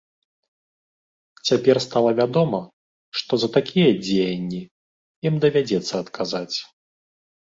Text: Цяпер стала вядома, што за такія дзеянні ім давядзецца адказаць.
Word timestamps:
Цяпер 1.49 1.77
стала 1.85 2.11
вядома, 2.19 2.59
што 3.21 3.33
за 3.43 3.49
такія 3.57 3.89
дзеянні 4.05 4.61
ім 5.31 5.37
давядзецца 5.45 5.93
адказаць. 6.03 6.57